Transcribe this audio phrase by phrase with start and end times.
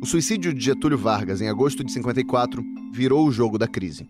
[0.00, 4.06] O suicídio de Getúlio Vargas em agosto de 54 virou o jogo da crise.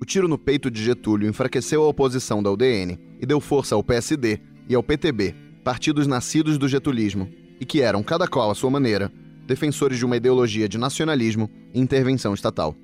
[0.00, 3.82] O tiro no peito de Getúlio enfraqueceu a oposição da UDN e deu força ao
[3.82, 4.38] PSD
[4.68, 5.34] e ao PTB,
[5.64, 7.28] partidos nascidos do getulismo
[7.60, 9.12] e que eram, cada qual à sua maneira,
[9.48, 12.76] defensores de uma ideologia de nacionalismo e intervenção estatal.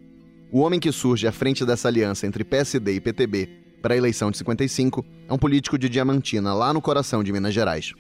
[0.51, 3.49] O homem que surge à frente dessa aliança entre PSD e PTB
[3.81, 7.55] para a eleição de 55 é um político de Diamantina, lá no coração de Minas
[7.55, 7.95] Gerais.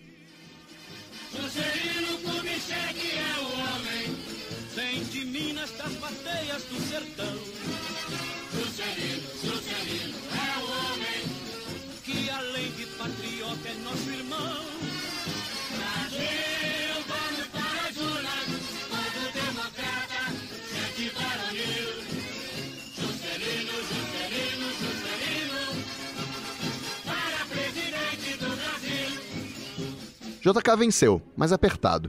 [30.46, 32.08] JK venceu, mas apertado.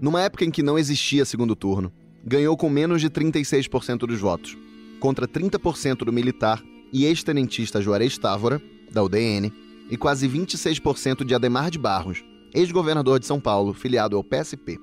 [0.00, 1.92] Numa época em que não existia segundo turno,
[2.24, 4.56] ganhou com menos de 36% dos votos,
[4.98, 8.58] contra 30% do militar e ex-tenentista Juarez Távora,
[8.90, 9.52] da UDN,
[9.90, 14.78] e quase 26% de Ademar de Barros, ex-governador de São Paulo, filiado ao PSP.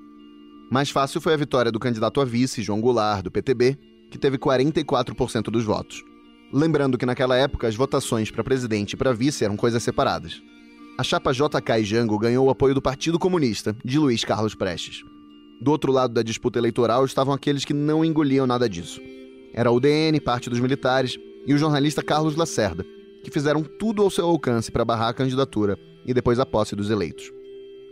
[0.70, 3.76] Mais fácil foi a vitória do candidato a vice, João Goulart, do PTB,
[4.12, 6.04] que teve 44% dos votos.
[6.52, 10.40] Lembrando que naquela época as votações para presidente e para vice eram coisas separadas.
[10.98, 15.04] A chapa JK e Jango ganhou o apoio do Partido Comunista, de Luiz Carlos Prestes.
[15.60, 18.98] Do outro lado da disputa eleitoral estavam aqueles que não engoliam nada disso.
[19.52, 22.82] Era a UDN, parte dos militares, e o jornalista Carlos Lacerda,
[23.22, 26.88] que fizeram tudo ao seu alcance para barrar a candidatura e depois a posse dos
[26.88, 27.30] eleitos.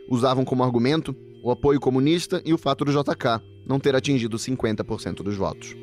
[0.09, 5.17] Usavam como argumento o apoio comunista e o fato do JK não ter atingido 50%
[5.17, 5.77] dos votos.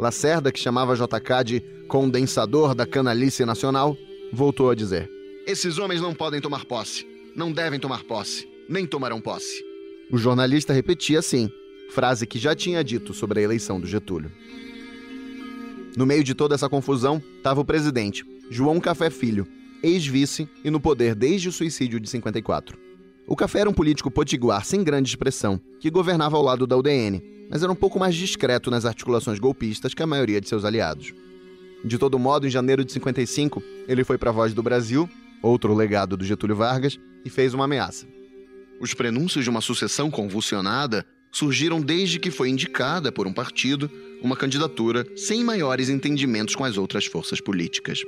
[0.00, 3.96] Lacerda, que chamava JK de condensador da canalice nacional,
[4.32, 7.06] voltou a dizer: esses homens não podem tomar posse.
[7.34, 8.48] Não devem tomar posse.
[8.68, 9.64] Nem tomarão posse.
[10.10, 11.50] O jornalista repetia assim,
[11.90, 14.30] frase que já tinha dito sobre a eleição do Getúlio.
[15.96, 19.46] No meio de toda essa confusão, estava o presidente, João Café Filho,
[19.82, 22.78] ex-vice e no poder desde o suicídio de 54.
[23.26, 27.22] O Café era um político potiguar sem grande expressão, que governava ao lado da UDN,
[27.48, 31.12] mas era um pouco mais discreto nas articulações golpistas que a maioria de seus aliados.
[31.84, 35.08] De todo modo, em janeiro de 55, ele foi para a Voz do Brasil
[35.42, 38.06] outro legado do Getúlio Vargas, e fez uma ameaça.
[38.80, 43.90] Os prenúncios de uma sucessão convulsionada surgiram desde que foi indicada por um partido
[44.22, 48.02] uma candidatura sem maiores entendimentos com as outras forças políticas.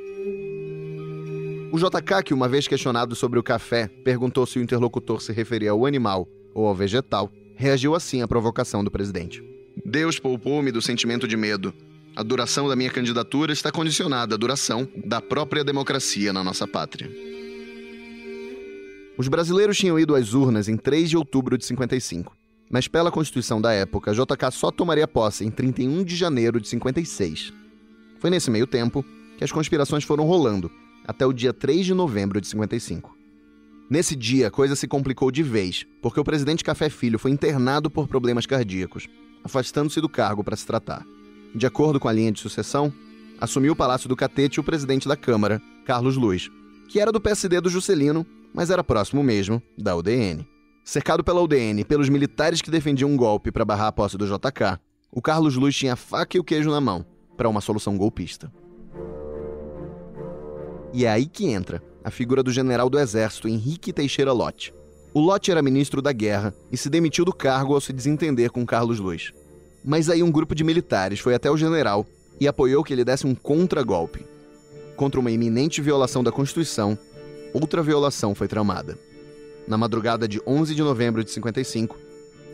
[1.73, 5.71] O JK, que uma vez questionado sobre o café, perguntou se o interlocutor se referia
[5.71, 9.43] ao animal ou ao vegetal, reagiu assim à provocação do presidente.
[9.85, 11.73] Deus poupou-me do sentimento de medo.
[12.15, 17.11] A duração da minha candidatura está condicionada à duração da própria democracia na nossa pátria.
[19.17, 22.37] Os brasileiros tinham ido às urnas em 3 de outubro de 55,
[22.71, 27.51] mas pela Constituição da época, JK só tomaria posse em 31 de janeiro de 56.
[28.19, 29.03] Foi nesse meio tempo
[29.39, 30.71] que as conspirações foram rolando,
[31.07, 33.17] até o dia 3 de novembro de 55.
[33.89, 37.91] Nesse dia, a coisa se complicou de vez, porque o presidente Café Filho foi internado
[37.91, 39.09] por problemas cardíacos,
[39.43, 41.07] afastando-se do cargo para se tratar.
[41.55, 42.93] De acordo com a linha de sucessão,
[43.41, 46.51] assumiu o Palácio do Catete o presidente da Câmara, Carlos Luz,
[46.89, 50.47] que era do PSD do Juscelino, mas era próximo mesmo da UDN.
[50.85, 54.27] Cercado pela UDN e pelos militares que defendiam um golpe para barrar a posse do
[54.27, 54.79] JK,
[55.11, 57.05] o Carlos Luz tinha a faca e o queijo na mão
[57.37, 58.53] para uma solução golpista.
[60.93, 64.75] E é aí que entra a figura do general do Exército Henrique Teixeira Lott.
[65.15, 68.67] O Lott era ministro da Guerra e se demitiu do cargo ao se desentender com
[68.67, 69.33] Carlos Luz.
[69.85, 72.07] Mas aí um grupo de militares foi até o general
[72.41, 74.25] e apoiou que ele desse um contragolpe.
[74.97, 76.97] Contra uma iminente violação da Constituição,
[77.53, 78.97] outra violação foi tramada.
[79.67, 81.99] Na madrugada de 11 de novembro de 55,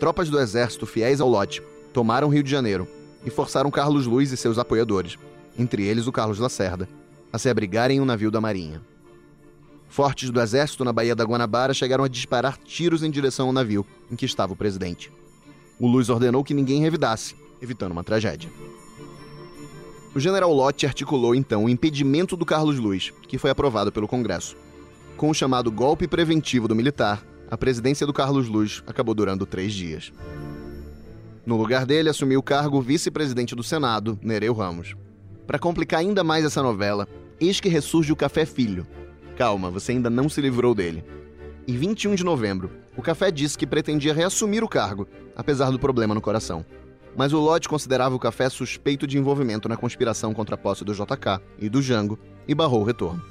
[0.00, 1.62] tropas do exército fiéis ao lote
[1.92, 2.88] tomaram Rio de Janeiro
[3.24, 5.18] e forçaram Carlos Luiz e seus apoiadores,
[5.58, 6.88] entre eles o Carlos Lacerda,
[7.30, 8.80] a se abrigarem em um navio da Marinha.
[9.88, 13.84] Fortes do exército na Baía da Guanabara chegaram a disparar tiros em direção ao navio
[14.10, 15.10] em que estava o presidente
[15.78, 18.50] o Luz ordenou que ninguém revidasse, evitando uma tragédia.
[20.14, 24.56] O general Lott articulou então o impedimento do Carlos Luz, que foi aprovado pelo Congresso.
[25.16, 29.72] Com o chamado golpe preventivo do militar, a presidência do Carlos Luz acabou durando três
[29.72, 30.12] dias.
[31.46, 34.94] No lugar dele, assumiu o cargo vice-presidente do Senado, Nereu Ramos.
[35.46, 37.08] Para complicar ainda mais essa novela,
[37.40, 38.86] eis que ressurge o Café Filho.
[39.36, 41.02] Calma, você ainda não se livrou dele.
[41.66, 45.06] Em 21 de novembro, o Café disse que pretendia reassumir o cargo,
[45.38, 46.66] apesar do problema no coração.
[47.16, 50.92] Mas o Lodge considerava o Café suspeito de envolvimento na conspiração contra a posse do
[50.92, 53.22] JK e do Jango e barrou o retorno.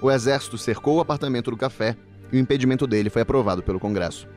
[0.00, 1.96] O exército cercou o apartamento do Café
[2.32, 4.28] e o impedimento dele foi aprovado pelo Congresso.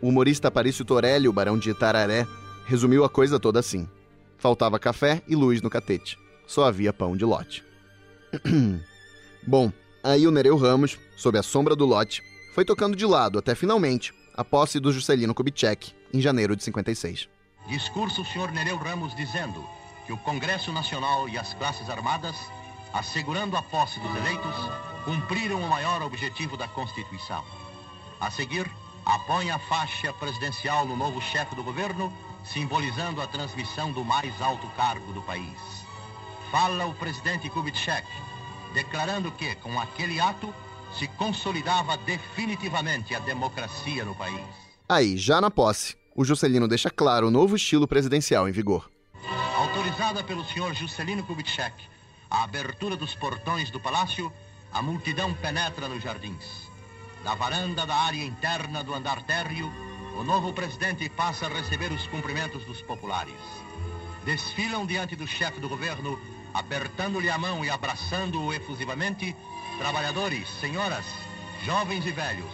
[0.00, 2.26] O humorista Aparício Torelli, o barão de Itararé,
[2.66, 3.88] resumiu a coisa toda assim.
[4.36, 6.18] Faltava café e luz no catete.
[6.46, 7.64] Só havia pão de lote.
[9.46, 9.72] Bom,
[10.02, 12.22] aí o Nereu Ramos, sob a sombra do lote,
[12.54, 17.28] foi tocando de lado até finalmente a posse do Juscelino Kubitschek, em janeiro de 56.
[17.66, 19.66] Discurso o senhor Nereu Ramos dizendo
[20.06, 22.36] que o Congresso Nacional e as classes armadas,
[22.92, 24.54] assegurando a posse dos eleitos,
[25.04, 27.44] cumpriram o maior objetivo da Constituição.
[28.20, 28.70] A seguir,
[29.04, 32.12] apõe a faixa presidencial no novo chefe do governo,
[32.44, 35.58] simbolizando a transmissão do mais alto cargo do país.
[36.52, 38.06] Fala o presidente Kubitschek,
[38.72, 40.54] declarando que, com aquele ato,
[40.96, 44.44] se consolidava definitivamente a democracia no país.
[44.88, 48.88] Aí, já na posse, o Juscelino deixa claro o novo estilo presidencial em vigor.
[49.56, 51.74] Autorizada pelo senhor Juscelino Kubitschek,
[52.30, 54.32] a abertura dos portões do palácio,
[54.72, 56.70] a multidão penetra nos jardins.
[57.24, 59.72] Da varanda da área interna do andar térreo,
[60.16, 63.34] o novo presidente passa a receber os cumprimentos dos populares.
[64.24, 66.18] Desfilam diante do chefe do governo,
[66.52, 69.34] apertando-lhe a mão e abraçando-o efusivamente,
[69.78, 71.04] trabalhadores, senhoras,
[71.64, 72.52] jovens e velhos,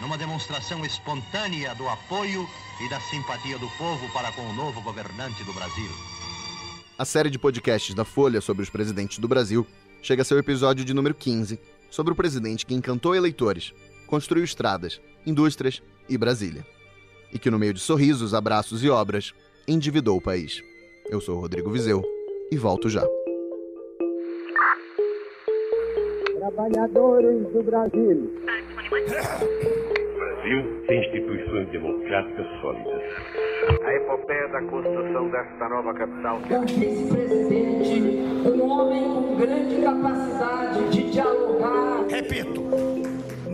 [0.00, 2.48] numa demonstração espontânea do apoio
[2.80, 5.90] e da simpatia do povo para com o novo governante do Brasil.
[6.98, 9.66] A série de podcasts da Folha sobre os presidentes do Brasil
[10.02, 11.58] chega a seu episódio de número 15,
[11.90, 13.72] sobre o presidente que encantou eleitores,
[14.06, 16.66] construiu estradas, indústrias e Brasília.
[17.32, 19.32] E que, no meio de sorrisos, abraços e obras,
[19.66, 20.60] endividou o país.
[21.08, 22.02] Eu sou Rodrigo Vizeu
[22.50, 23.04] e volto já.
[26.38, 28.30] Trabalhadores do Brasil.
[30.44, 33.02] Brasil tem instituições democráticas sólidas.
[33.82, 36.38] A epopeia da construção desta nova capital.
[36.66, 38.00] Vice-presidente,
[38.46, 42.06] um homem com grande capacidade de dialogar.
[42.10, 42.62] Repito,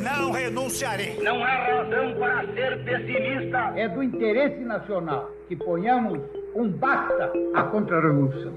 [0.03, 1.17] não renunciarei.
[1.23, 3.73] Não há razão para ser pessimista.
[3.77, 6.19] É do interesse nacional que ponhamos
[6.57, 8.53] um basta à contra-revolução.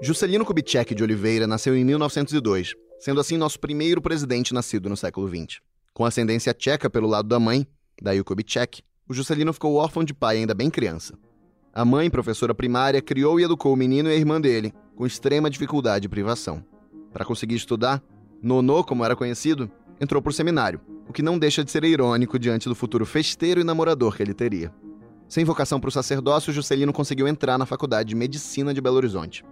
[0.00, 5.28] Juscelino Kubitschek de Oliveira nasceu em 1902, sendo assim nosso primeiro presidente nascido no século
[5.28, 5.60] XX.
[5.94, 7.66] Com ascendência tcheca pelo lado da mãe,
[8.00, 11.18] daí o Kubitschek, o Juscelino ficou órfão de pai ainda bem criança.
[11.74, 15.50] A mãe, professora primária, criou e educou o menino e a irmã dele, com extrema
[15.50, 16.64] dificuldade e privação.
[17.12, 18.02] Para conseguir estudar,
[18.42, 22.38] Nonô, como era conhecido, entrou para o seminário, o que não deixa de ser irônico
[22.38, 24.72] diante do futuro festeiro e namorador que ele teria.
[25.28, 29.44] Sem vocação para o sacerdócio, Juscelino conseguiu entrar na Faculdade de Medicina de Belo Horizonte.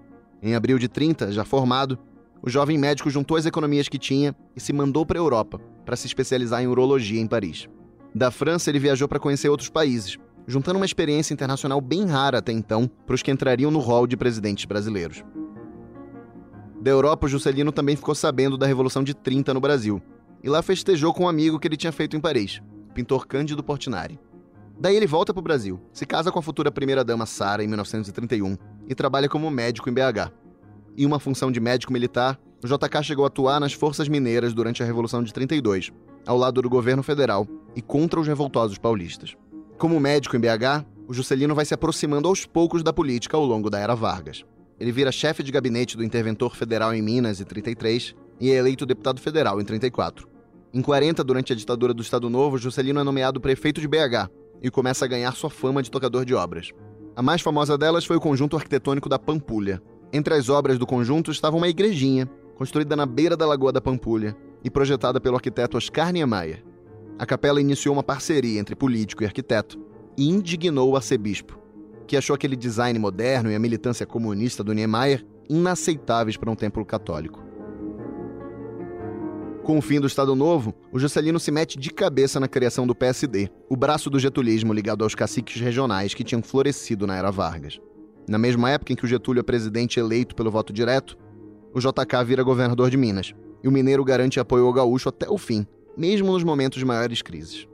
[0.43, 1.99] Em abril de 30, já formado,
[2.43, 5.97] o jovem médico juntou as economias que tinha e se mandou para a Europa para
[5.97, 7.69] se especializar em urologia em Paris.
[8.15, 12.53] Da França, ele viajou para conhecer outros países, juntando uma experiência internacional bem rara até
[12.53, 15.23] então para os que entrariam no rol de presidentes brasileiros.
[16.81, 20.01] Da Europa, Juscelino também ficou sabendo da Revolução de 30 no Brasil,
[20.43, 23.63] e lá festejou com um amigo que ele tinha feito em Paris, o pintor Cândido
[23.63, 24.19] Portinari.
[24.79, 28.57] Daí ele volta para o Brasil, se casa com a futura primeira-dama Sara em 1931
[28.89, 30.33] e trabalha como médico em BH.
[31.01, 34.83] Em uma função de médico militar, o JK chegou a atuar nas forças mineiras durante
[34.83, 35.91] a Revolução de 32,
[36.27, 39.35] ao lado do governo federal e contra os revoltosos paulistas.
[39.79, 43.71] Como médico em BH, o Juscelino vai se aproximando aos poucos da política ao longo
[43.71, 44.45] da era Vargas.
[44.79, 48.85] Ele vira chefe de gabinete do interventor federal em Minas em 33 e é eleito
[48.85, 50.29] deputado federal em 34.
[50.71, 54.29] Em 40, durante a ditadura do Estado Novo, Juscelino é nomeado prefeito de BH
[54.61, 56.73] e começa a ganhar sua fama de tocador de obras.
[57.17, 59.81] A mais famosa delas foi o conjunto arquitetônico da Pampulha.
[60.13, 64.37] Entre as obras do conjunto estava uma igrejinha, construída na beira da Lagoa da Pampulha
[64.65, 66.65] e projetada pelo arquiteto Oscar Niemeyer.
[67.19, 69.79] A capela iniciou uma parceria entre político e arquiteto
[70.17, 71.59] e indignou o arcebispo,
[72.07, 76.85] que achou aquele design moderno e a militância comunista do Niemeyer inaceitáveis para um templo
[76.85, 77.45] católico.
[79.63, 82.95] Com o fim do Estado Novo, o Juscelino se mete de cabeça na criação do
[82.95, 87.81] PSD, o braço do getulismo ligado aos caciques regionais que tinham florescido na era Vargas.
[88.31, 91.19] Na mesma época em que o Getúlio é presidente eleito pelo voto direto,
[91.75, 95.37] o JK vira governador de Minas, e o mineiro garante apoio ao gaúcho até o
[95.37, 97.67] fim, mesmo nos momentos de maiores crises.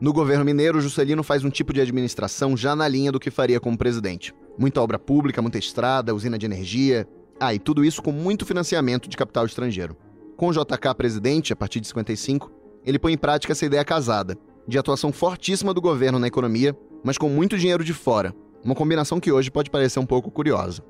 [0.00, 3.60] No governo mineiro, Juscelino faz um tipo de administração já na linha do que faria
[3.60, 4.34] como presidente.
[4.58, 7.06] Muita obra pública, muita estrada, usina de energia.
[7.38, 9.96] Ah, e tudo isso com muito financiamento de capital estrangeiro.
[10.36, 12.50] Com o JK presidente, a partir de 55,
[12.84, 17.16] ele põe em prática essa ideia casada, de atuação fortíssima do governo na economia, mas
[17.16, 18.34] com muito dinheiro de fora,
[18.68, 20.82] uma combinação que hoje pode parecer um pouco curiosa.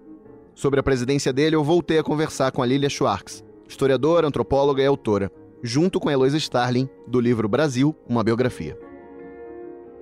[0.52, 4.86] Sobre a presidência dele, eu voltei a conversar com a Lilia Schwartz, historiadora, antropóloga e
[4.86, 5.30] autora,
[5.62, 8.76] junto com a Eloisa Starling, do livro Brasil, uma biografia.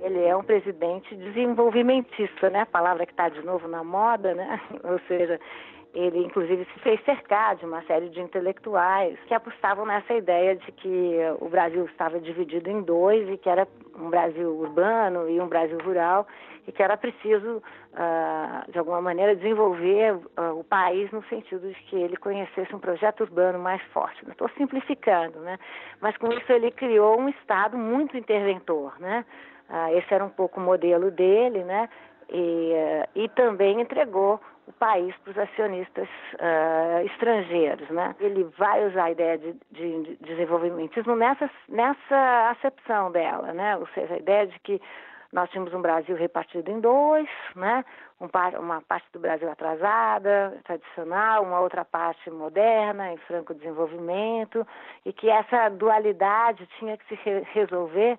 [0.01, 2.61] Ele é um presidente desenvolvimentista, né?
[2.61, 4.59] A palavra que está de novo na moda, né?
[4.83, 5.39] Ou seja,
[5.93, 10.71] Ele, inclusive, se fez cercar de uma série de intelectuais que apostavam nessa ideia de
[10.71, 13.67] que o Brasil estava dividido em dois e que era
[13.99, 16.25] um Brasil urbano e um Brasil rural
[16.67, 17.57] e que era preciso,
[17.93, 22.79] uh, de alguma maneira, desenvolver uh, o país no sentido de que ele conhecesse um
[22.79, 24.21] projeto urbano mais forte.
[24.29, 25.57] Estou simplificando, né?
[26.01, 29.25] Mas com isso ele criou um Estado muito interventor, né?
[29.69, 31.89] Uh, esse era um pouco o modelo dele, né?
[32.29, 32.73] E,
[33.15, 37.89] e também entregou o país para os acionistas uh, estrangeiros.
[37.89, 38.13] Né?
[38.19, 43.77] Ele vai usar a ideia de, de, de, desenvolvimentismo nessa, nessa acepção dela, né?
[43.77, 44.81] ou seja, a ideia de que
[45.31, 47.83] nós tínhamos um Brasil repartido em dois, né?
[48.19, 48.27] Um,
[48.59, 54.65] uma parte do Brasil atrasada, tradicional, uma outra parte moderna, em franco desenvolvimento,
[55.05, 58.17] e que essa dualidade tinha que se re resolver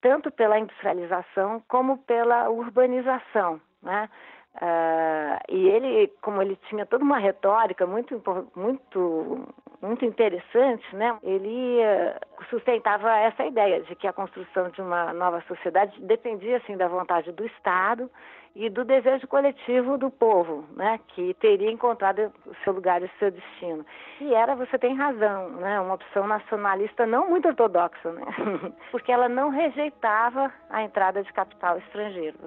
[0.00, 4.08] tanto pela industrialização como pela urbanização, né?
[4.56, 8.22] Uh, e ele, como ele tinha toda uma retórica muito,
[8.54, 9.48] muito,
[9.80, 11.16] muito interessante, né?
[11.22, 16.76] Ele uh, sustentava essa ideia de que a construção de uma nova sociedade dependia assim
[16.76, 18.10] da vontade do Estado
[18.54, 21.00] e do desejo coletivo do povo, né?
[21.08, 23.84] Que teria encontrado o seu lugar e o seu destino.
[24.20, 25.80] E era, você tem razão, né?
[25.80, 28.24] Uma opção nacionalista não muito ortodoxa, né?
[28.90, 32.38] Porque ela não rejeitava a entrada de capital estrangeiro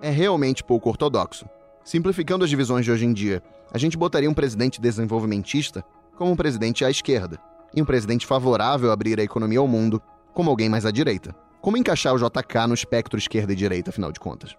[0.00, 1.48] é realmente pouco ortodoxo.
[1.84, 3.42] Simplificando as divisões de hoje em dia,
[3.72, 5.84] a gente botaria um presidente desenvolvimentista
[6.16, 7.38] como um presidente à esquerda,
[7.74, 10.00] e um presidente favorável a abrir a economia ao mundo
[10.34, 11.34] como alguém mais à direita.
[11.60, 14.56] Como encaixar o JK no espectro esquerda e direita, afinal de contas?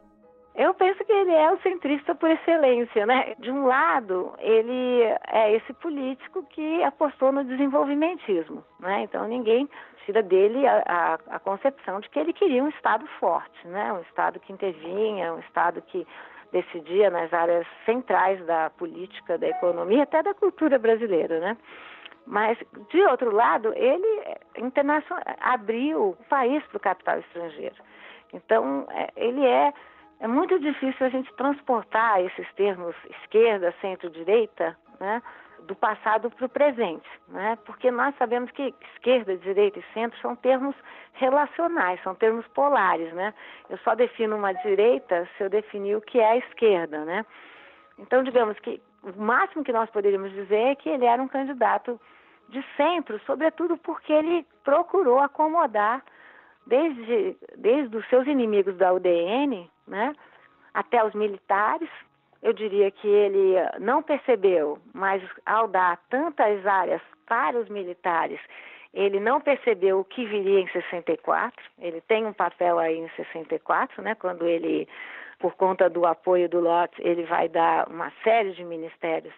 [0.55, 3.35] Eu penso que ele é o centrista por excelência, né?
[3.39, 9.03] De um lado, ele é esse político que apostou no desenvolvimentismo, né?
[9.03, 9.69] Então ninguém
[10.07, 13.91] tira dele a, a, a, concepção de que ele queria um Estado forte, né?
[13.91, 16.07] um Estado que intervinha, um Estado que
[16.51, 21.39] decidia nas áreas centrais da política, da economia, até da cultura brasileira.
[21.39, 21.57] Né?
[22.25, 22.57] Mas,
[22.89, 24.21] de outro lado, ele
[25.41, 27.75] abriu o país para o capital estrangeiro.
[28.33, 29.73] Então, é, ele é.
[30.19, 35.21] É muito difícil a gente transportar esses termos esquerda, centro-direita, né?
[35.63, 37.57] Do passado para o presente, né?
[37.65, 40.75] porque nós sabemos que esquerda, direita e centro são termos
[41.13, 43.11] relacionais, são termos polares.
[43.13, 43.33] Né?
[43.69, 47.03] Eu só defino uma direita se eu definir o que é a esquerda.
[47.05, 47.25] Né?
[47.97, 51.99] Então, digamos que o máximo que nós poderíamos dizer é que ele era um candidato
[52.49, 56.03] de centro, sobretudo porque ele procurou acomodar
[56.65, 60.13] desde, desde os seus inimigos da UDN né,
[60.73, 61.89] até os militares,
[62.47, 68.39] eu diria que ele não percebeu, mas ao dar tantas áreas para os militares,
[68.93, 71.53] ele não percebeu o que viria em 64.
[71.77, 74.87] Ele tem um papel aí em 64, né, quando ele,
[75.39, 79.33] por conta do apoio do Lott, ele vai dar uma série de ministérios,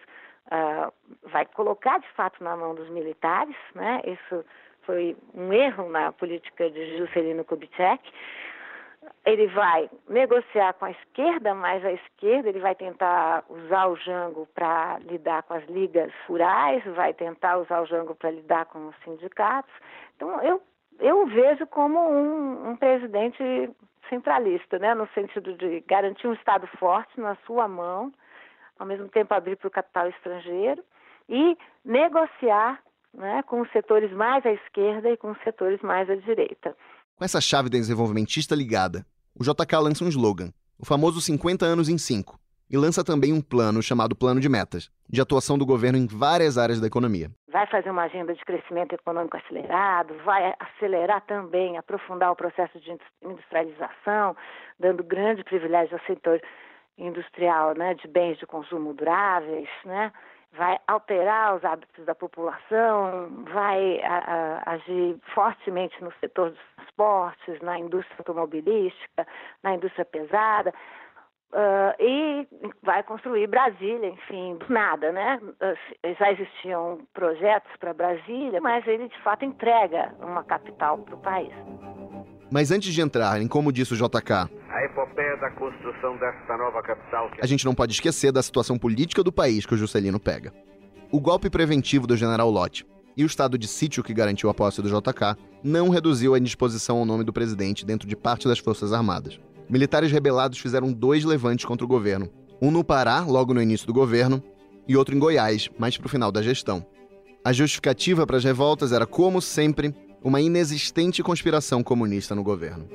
[0.46, 0.92] uh,
[1.24, 4.00] vai colocar de fato na mão dos militares, né?
[4.04, 4.44] Isso
[4.82, 8.08] foi um erro na política de Juscelino Kubitschek
[9.24, 14.46] ele vai negociar com a esquerda, mas a esquerda ele vai tentar usar o Jango
[14.54, 18.96] para lidar com as ligas rurais, vai tentar usar o Jango para lidar com os
[19.04, 19.72] sindicatos.
[20.16, 20.62] Então, eu,
[20.98, 23.70] eu vejo como um, um presidente
[24.08, 28.12] centralista, né, no sentido de garantir um Estado forte na sua mão,
[28.78, 30.82] ao mesmo tempo abrir para o capital estrangeiro
[31.28, 32.80] e negociar
[33.14, 36.76] né, com os setores mais à esquerda e com os setores mais à direita.
[37.20, 39.04] Com essa chave desenvolvimentista ligada,
[39.38, 43.42] o JK lança um slogan, o famoso 50 anos em 5, e lança também um
[43.42, 47.30] plano chamado Plano de Metas, de atuação do governo em várias áreas da economia.
[47.52, 52.96] Vai fazer uma agenda de crescimento econômico acelerado, vai acelerar também, aprofundar o processo de
[53.22, 54.34] industrialização,
[54.78, 56.40] dando grande privilégio ao setor
[56.96, 60.10] industrial, né, de bens de consumo duráveis, né,
[60.52, 64.18] vai alterar os hábitos da população, vai a,
[64.66, 69.26] a, agir fortemente no setor dos transportes, na indústria automobilística,
[69.62, 70.74] na indústria pesada.
[71.52, 72.48] Uh, e
[72.80, 75.40] vai construir Brasília, enfim, do nada, né?
[75.42, 81.18] Uh, já existiam projetos para Brasília, mas ele de fato entrega uma capital para o
[81.18, 81.52] país.
[82.50, 86.82] Mas antes de entrar em como disse o JK, a epopeia da construção desta nova
[86.82, 87.30] capital.
[87.40, 90.52] A gente não pode esquecer da situação política do país que o Juscelino pega.
[91.12, 92.84] O golpe preventivo do general Lott
[93.16, 96.98] e o estado de sítio que garantiu a posse do JK não reduziu a indisposição
[96.98, 99.38] ao nome do presidente dentro de parte das Forças Armadas.
[99.68, 102.28] Militares rebelados fizeram dois levantes contra o governo.
[102.60, 104.42] Um no Pará, logo no início do governo,
[104.88, 106.84] e outro em Goiás, mais para o final da gestão.
[107.44, 112.88] A justificativa para as revoltas era, como sempre, uma inexistente conspiração comunista no governo.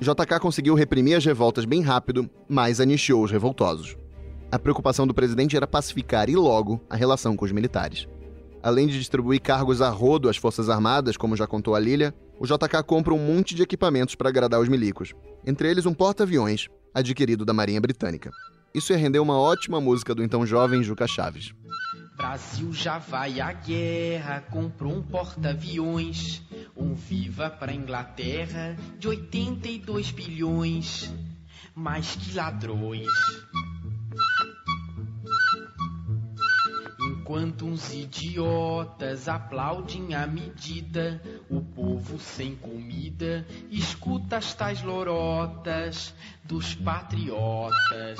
[0.00, 3.96] JK conseguiu reprimir as revoltas bem rápido, mas anistiou os revoltosos.
[4.50, 8.08] A preocupação do presidente era pacificar e logo a relação com os militares.
[8.62, 12.46] Além de distribuir cargos a rodo às Forças Armadas, como já contou a Lília, o
[12.46, 15.14] JK compra um monte de equipamentos para agradar os milicos,
[15.46, 18.30] entre eles um porta-aviões adquirido da Marinha Britânica.
[18.74, 21.52] Isso ia render uma ótima música do então jovem Juca Chaves.
[22.16, 26.42] Brasil já vai à guerra, comprou um porta-aviões,
[26.76, 31.12] um Viva para Inglaterra de 82 bilhões,
[31.74, 33.08] mais que ladrões.
[37.00, 46.14] Enquanto uns idiotas aplaudem a medida, o povo sem comida escuta as tais lorotas
[46.44, 48.18] dos patriotas.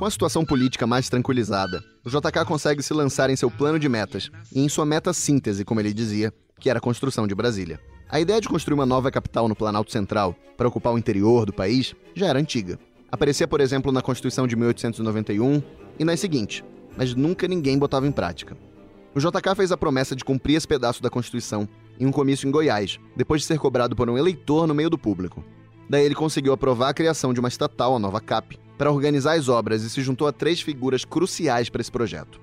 [0.00, 3.86] Com a situação política mais tranquilizada, o JK consegue se lançar em seu plano de
[3.86, 7.78] metas e em sua meta síntese, como ele dizia, que era a construção de Brasília.
[8.08, 11.52] A ideia de construir uma nova capital no Planalto Central para ocupar o interior do
[11.52, 12.78] país já era antiga.
[13.12, 15.62] Aparecia, por exemplo, na Constituição de 1891
[15.98, 16.64] e nas seguintes,
[16.96, 18.56] mas nunca ninguém botava em prática.
[19.14, 22.50] O JK fez a promessa de cumprir esse pedaço da Constituição em um comício em
[22.50, 25.44] Goiás, depois de ser cobrado por um eleitor no meio do público.
[25.90, 29.46] Daí ele conseguiu aprovar a criação de uma estatal, a Nova CAP, para organizar as
[29.46, 32.40] obras e se juntou a três figuras cruciais para esse projeto.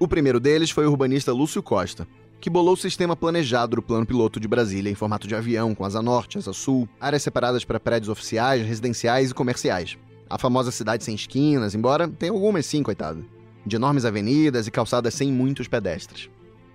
[0.00, 2.08] O primeiro deles foi o urbanista Lúcio Costa,
[2.40, 5.84] que bolou o sistema planejado do plano piloto de Brasília em formato de avião, com
[5.84, 9.98] asa norte, asa sul, áreas separadas para prédios oficiais, residenciais e comerciais.
[10.30, 13.22] A famosa cidade sem esquinas, embora tenha algumas sim, coitado.
[13.66, 16.30] De enormes avenidas e calçadas sem muitos pedestres.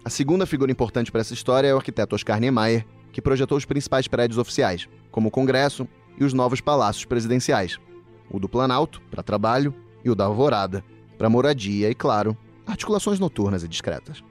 [0.05, 3.65] A segunda figura importante para essa história é o arquiteto Oscar Niemeyer, que projetou os
[3.65, 7.79] principais prédios oficiais, como o Congresso e os novos palácios presidenciais.
[8.29, 10.83] O do Planalto, para trabalho, e o da Alvorada,
[11.17, 14.23] para moradia e, claro, articulações noturnas e discretas.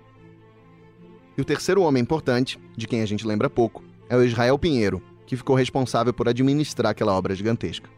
[1.36, 5.02] E o terceiro homem importante, de quem a gente lembra pouco, é o Israel Pinheiro,
[5.26, 7.88] que ficou responsável por administrar aquela obra gigantesca.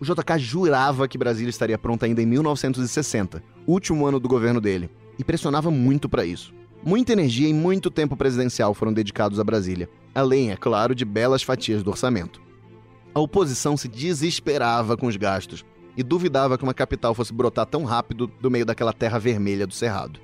[0.00, 4.90] O JK jurava que Brasília estaria pronta ainda em 1960, último ano do governo dele,
[5.18, 6.54] e pressionava muito para isso.
[6.84, 11.42] Muita energia e muito tempo presidencial foram dedicados a Brasília, além, é claro, de belas
[11.42, 12.40] fatias do orçamento.
[13.14, 15.64] A oposição se desesperava com os gastos
[15.96, 19.74] e duvidava que uma capital fosse brotar tão rápido do meio daquela terra vermelha do
[19.74, 20.20] Cerrado.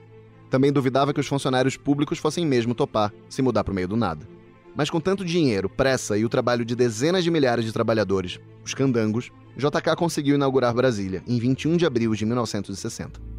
[0.49, 3.97] Também duvidava que os funcionários públicos fossem mesmo topar se mudar para o meio do
[3.97, 4.29] nada.
[4.77, 8.75] Mas com tanto dinheiro, pressa e o trabalho de dezenas de milhares de trabalhadores, os
[8.75, 13.34] candangos, JK conseguiu inaugurar Brasília em 21 de abril de 1960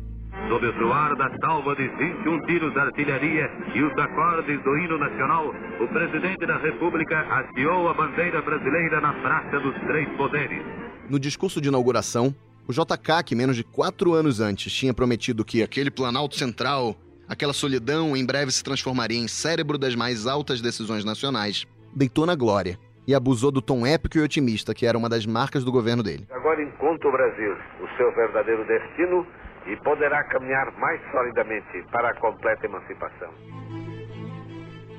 [0.47, 4.97] sob o soar da salva de 21 tiros de artilharia e os acordes do hino
[4.97, 10.63] nacional, o presidente da República hasteou a bandeira brasileira na Praça dos Três Poderes.
[11.09, 12.33] No discurso de inauguração,
[12.67, 16.95] o JK, que menos de quatro anos antes tinha prometido que aquele Planalto Central,
[17.27, 22.35] aquela solidão, em breve se transformaria em cérebro das mais altas decisões nacionais, deitou na
[22.35, 22.77] glória
[23.07, 26.27] e abusou do tom épico e otimista que era uma das marcas do governo dele.
[26.31, 29.25] Agora encontra o Brasil o seu verdadeiro destino
[29.67, 33.29] e poderá caminhar mais solidamente para a completa emancipação.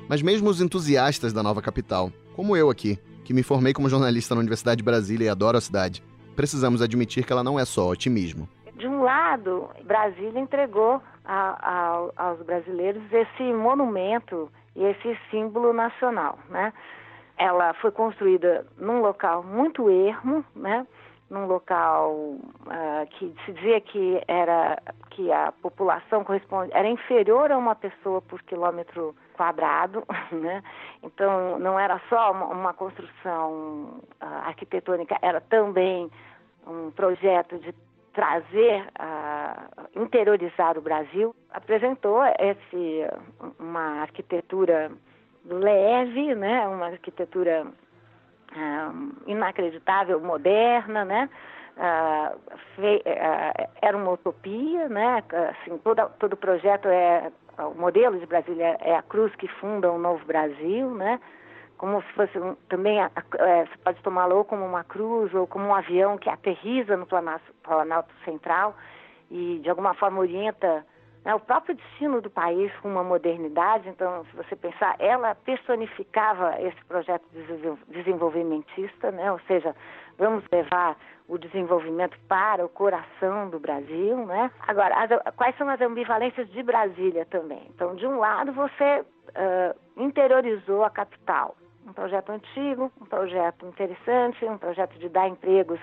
[0.09, 4.33] Mas mesmo os entusiastas da nova capital, como eu aqui, que me formei como jornalista
[4.33, 6.01] na Universidade de Brasília e adoro a cidade,
[6.35, 8.47] precisamos admitir que ela não é só otimismo.
[8.75, 16.37] De um lado, Brasília entregou a, a, aos brasileiros esse monumento e esse símbolo nacional,
[16.49, 16.71] né?
[17.37, 20.87] Ela foi construída num local muito ermo, né?
[21.29, 27.57] Num local uh, que se dizia que era que a população corresponde era inferior a
[27.57, 30.63] uma pessoa por quilômetro quadrado, né?
[31.03, 36.09] Então não era só uma, uma construção uh, arquitetônica, era também
[36.65, 37.73] um projeto de
[38.13, 41.35] trazer, uh, interiorizar o Brasil.
[41.51, 43.05] Apresentou esse
[43.59, 44.91] uma arquitetura
[45.45, 46.67] leve, né?
[46.67, 47.67] Uma arquitetura
[48.53, 51.29] uh, inacreditável, moderna, né?
[51.77, 55.23] Uh, fei, uh, era uma utopia, né?
[55.49, 57.31] Assim, todo, todo o projeto é
[57.65, 61.19] o modelo de Brasília é a cruz que funda um novo Brasil, né?
[61.77, 65.65] Como se fosse um, também a, é, você pode tomá-lo como uma cruz ou como
[65.65, 68.75] um avião que aterriza no Planalto, Planalto Central
[69.29, 70.85] e de alguma forma orienta
[71.27, 73.89] né, o próprio destino do país com uma modernidade.
[73.89, 77.25] Então, se você pensar, ela personificava esse projeto
[77.89, 79.75] desenvolvimentista, né, ou seja,
[80.17, 80.95] vamos levar
[81.27, 84.49] o desenvolvimento para o coração do Brasil, né?
[84.65, 87.67] Agora, as, quais são as ambivalências de Brasília também?
[87.75, 94.45] Então, de um lado, você uh, interiorizou a capital, um projeto antigo, um projeto interessante,
[94.45, 95.81] um projeto de dar empregos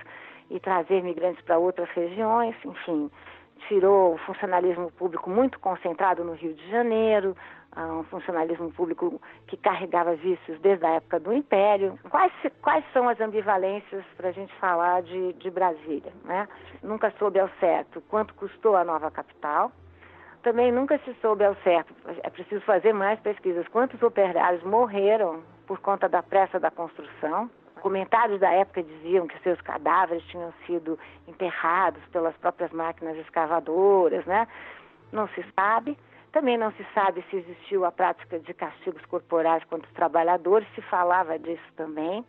[0.49, 3.11] e trazer migrantes para outras regiões, enfim
[3.69, 7.37] tirou o funcionalismo público muito concentrado no Rio de Janeiro,
[7.77, 11.99] um funcionalismo público que carregava vícios desde a época do Império.
[12.09, 16.13] Quais, quais são as ambivalências para a gente falar de, de Brasília?
[16.25, 16.49] Né?
[16.83, 19.73] Nunca soube ao certo quanto custou a nova capital.
[20.43, 25.81] Também nunca se soube ao certo, é preciso fazer mais pesquisas, quantos operários morreram por
[25.81, 27.49] conta da pressa da construção.
[27.85, 34.49] Comentários da época diziam que seus cadáveres tinham sido enterrados pelas próprias máquinas escavadoras, né?
[35.13, 35.99] Não se sabe.
[36.33, 40.81] Também não se sabe se existiu a prática de castigos corporais contra os trabalhadores, se
[40.81, 42.25] falava disso também.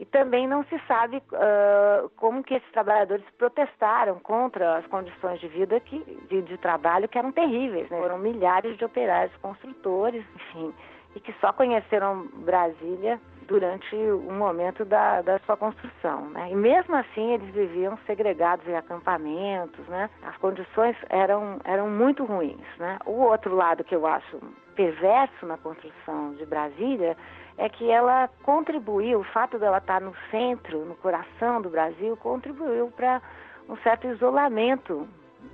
[0.00, 5.46] E também não se sabe uh, como que esses trabalhadores protestaram contra as condições de
[5.46, 7.88] vida que, de, de trabalho que eram terríveis.
[7.88, 8.00] Né?
[8.00, 10.74] Foram milhares de operários construtores, enfim,
[11.14, 16.28] e que só conheceram Brasília durante o momento da, da sua construção.
[16.30, 16.50] Né?
[16.52, 20.08] E mesmo assim eles viviam segregados em acampamentos, né?
[20.22, 22.66] as condições eram, eram muito ruins.
[22.78, 22.98] Né?
[23.06, 24.38] O outro lado que eu acho
[24.76, 27.16] perverso na construção de Brasília
[27.56, 32.92] é que ela contribuiu, o fato dela estar no centro, no coração do Brasil, contribuiu
[32.94, 33.20] para
[33.68, 35.08] um certo isolamento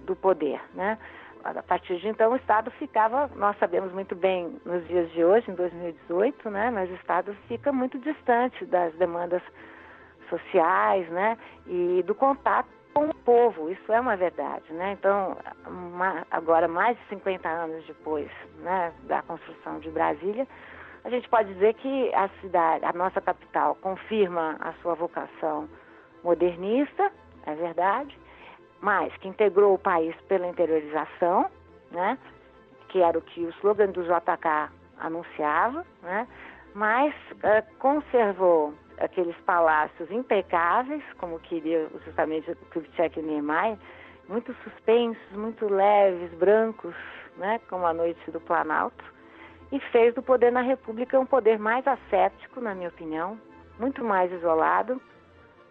[0.04, 0.98] do poder, né?
[1.44, 5.50] A partir de então o Estado ficava, nós sabemos muito bem nos dias de hoje,
[5.50, 9.42] em 2018, né, mas o Estado fica muito distante das demandas
[10.30, 14.92] sociais, né, e do contato com o povo, isso é uma verdade, né?
[14.92, 18.30] Então, uma, agora mais de 50 anos depois,
[18.61, 20.46] né, da construção de Brasília,
[21.02, 25.68] a gente pode dizer que a cidade, a nossa capital, confirma a sua vocação
[26.22, 27.11] modernista,
[27.44, 28.16] é verdade,
[28.84, 31.46] mas que integrou o país pela interiorização,
[31.90, 32.18] né?
[32.88, 36.28] que era o que o slogan do JK anunciava, né?
[36.74, 43.78] mas uh, conservou aqueles palácios impecáveis, como queria justamente o Kubitschek e Niemeyer,
[44.28, 46.94] muito suspensos, muito leves, brancos,
[47.38, 47.58] né?
[47.70, 49.02] como a noite do Planalto,
[49.72, 53.40] e fez do poder na República um poder mais asséptico, na minha opinião,
[53.78, 55.00] muito mais isolado,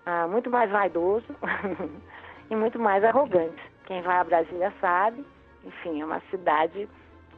[0.07, 1.27] uh, muito mais vaidoso,
[2.49, 3.61] e muito mais arrogante.
[3.85, 5.25] Quem vai a Brasília sabe,
[5.63, 6.87] enfim, é uma cidade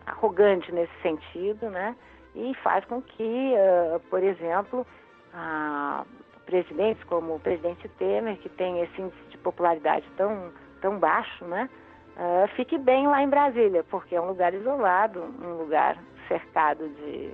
[0.06, 1.96] arrogante nesse sentido, né?
[2.36, 4.86] E faz com que, uh, por exemplo,
[5.34, 6.06] uh,
[6.46, 11.70] presidentes como o presidente Temer, que tem esse índice de popularidade tão, tão baixo, né?
[12.15, 17.32] Uh, fique bem lá em Brasília, porque é um lugar isolado, um lugar cercado de,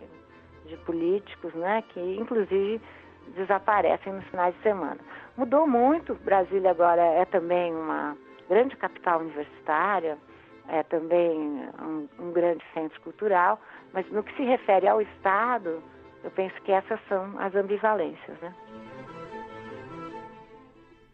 [0.66, 1.84] de políticos, né?
[1.90, 2.82] Que, inclusive,
[3.36, 4.98] desaparecem nos finais de semana.
[5.38, 8.18] Mudou muito, Brasília agora é também uma
[8.50, 10.18] grande capital universitária,
[10.68, 11.38] é também
[11.82, 13.60] um, um grande centro cultural,
[13.94, 15.82] mas no que se refere ao Estado,
[16.24, 18.54] eu penso que essas são as ambivalências, né?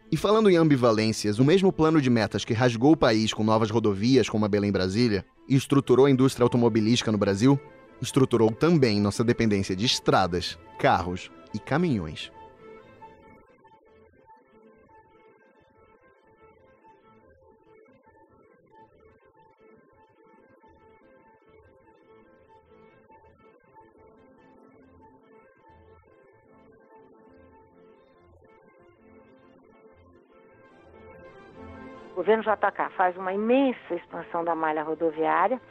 [0.10, 3.70] E falando em ambivalências, o mesmo plano de metas que rasgou o país com novas
[3.70, 7.60] rodovias como a Belém-Brasília e estruturou a indústria automobilística no Brasil,
[8.02, 12.32] estruturou também nossa dependência de estradas, carros e caminhões.
[32.12, 35.62] O governo JK faz uma imensa expansão da malha rodoviária,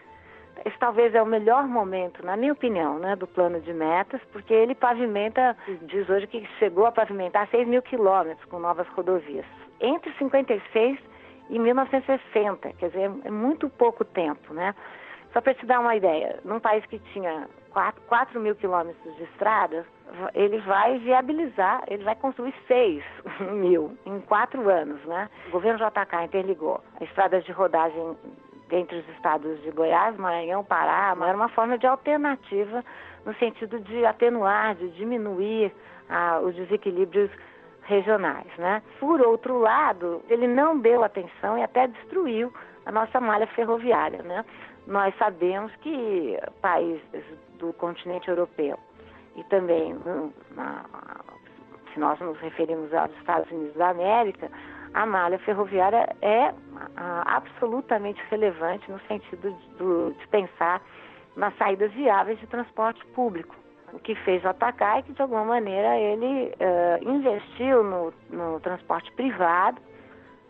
[0.64, 4.52] esse talvez é o melhor momento, na minha opinião, né, do plano de metas, porque
[4.52, 9.46] ele pavimenta, diz hoje que chegou a pavimentar 6 mil quilômetros com novas rodovias.
[9.80, 10.98] Entre 56
[11.50, 14.74] e 1960, quer dizer, é muito pouco tempo, né?
[15.32, 19.24] Só para te dar uma ideia, num país que tinha 4, 4 mil quilômetros de
[19.24, 19.84] estradas,
[20.34, 23.04] ele vai viabilizar, ele vai construir 6
[23.52, 25.28] mil em quatro anos, né?
[25.48, 28.16] O governo JK interligou estradas de rodagem
[28.70, 32.85] entre os estados de Goiás, Maranhão, Pará, era uma forma de alternativa
[33.24, 35.72] no sentido de atenuar, de diminuir
[36.09, 37.31] ah, os desequilíbrios
[37.83, 38.46] regionais.
[38.59, 38.83] Né?
[38.98, 42.52] Por outro lado, ele não deu atenção e até destruiu
[42.85, 44.22] a nossa malha ferroviária.
[44.22, 44.44] Né?
[44.87, 47.24] Nós sabemos que países
[47.59, 48.79] do continente europeu
[49.37, 49.96] e também,
[50.55, 50.85] na,
[51.92, 54.50] se nós nos referimos aos Estados Unidos da América,
[54.96, 56.54] a malha ferroviária é
[57.26, 60.80] absolutamente relevante no sentido de, de pensar
[61.37, 63.54] nas saídas viáveis de transporte público.
[63.92, 68.59] O que fez o atacar é que, de alguma maneira, ele uh, investiu no, no,
[68.61, 69.78] transporte privado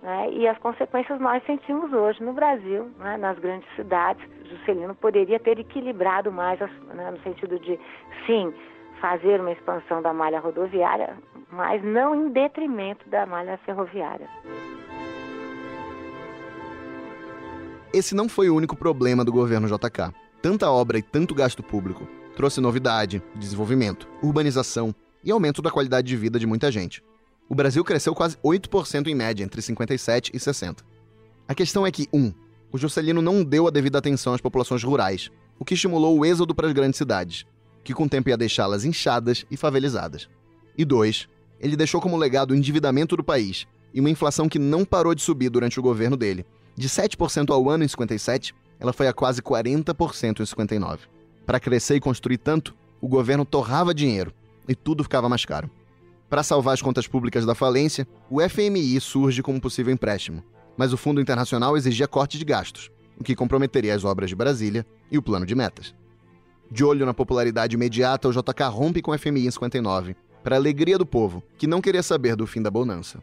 [0.01, 4.25] né, e as consequências nós sentimos hoje no Brasil, né, nas grandes cidades.
[4.45, 7.79] Juscelino poderia ter equilibrado mais, né, no sentido de,
[8.27, 8.55] sim,
[9.01, 11.17] fazer uma expansão da malha rodoviária,
[11.51, 14.29] mas não em detrimento da malha ferroviária.
[17.93, 20.13] Esse não foi o único problema do governo JK.
[20.43, 22.07] tanta obra e tanto gasto público
[22.37, 27.03] trouxe novidade, desenvolvimento, urbanização e aumento da qualidade de vida de muita gente.
[27.49, 30.85] O Brasil cresceu quase 8% em média entre 57 e 60.
[31.49, 32.19] A questão é que, 1.
[32.19, 32.35] Um,
[32.71, 36.55] o Juscelino não deu a devida atenção às populações rurais, o que estimulou o êxodo
[36.55, 37.47] para as grandes cidades,
[37.83, 40.29] que com o tempo ia deixá-las inchadas e favelizadas.
[40.77, 41.29] E 2.
[41.61, 45.23] Ele deixou como legado o endividamento do país e uma inflação que não parou de
[45.23, 46.45] subir durante o governo dele.
[46.77, 51.07] De 7% ao ano em 57, ela foi a quase 40% em 59.
[51.47, 54.33] Para crescer e construir tanto, o governo torrava dinheiro
[54.69, 55.71] e tudo ficava mais caro.
[56.29, 60.43] Para salvar as contas públicas da falência, o FMI surge como possível empréstimo,
[60.77, 64.85] mas o Fundo Internacional exigia corte de gastos, o que comprometeria as obras de Brasília
[65.11, 65.95] e o plano de metas.
[66.71, 70.17] De olho na popularidade imediata, o JK rompe com o FMI em 59,
[70.47, 73.21] para a alegria do povo, que não queria saber do fim da bonança.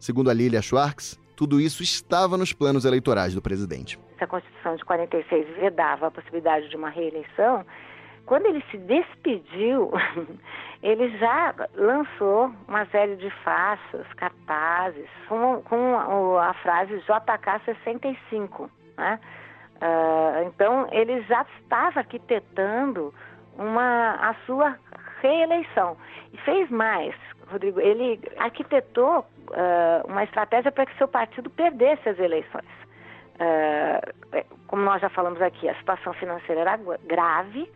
[0.00, 4.00] Segundo a Lilia Schwartz, tudo isso estava nos planos eleitorais do presidente.
[4.16, 7.62] Se a Constituição de 46 vedava a possibilidade de uma reeleição,
[8.24, 9.92] quando ele se despediu,
[10.82, 18.70] ele já lançou uma série de faixas, cartazes, com, com a frase JK 65.
[18.96, 19.20] Né?
[19.76, 23.12] Uh, então, ele já estava arquitetando
[23.58, 24.78] uma, a sua
[25.28, 25.96] reeleição.
[26.32, 27.14] E fez mais,
[27.50, 32.64] Rodrigo, ele arquitetou uh, uma estratégia para que seu partido perdesse as eleições.
[33.34, 37.70] Uh, como nós já falamos aqui, a situação financeira era grave,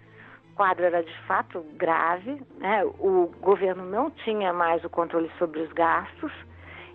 [0.52, 2.84] o quadro era de fato grave, né?
[2.84, 6.32] o governo não tinha mais o controle sobre os gastos,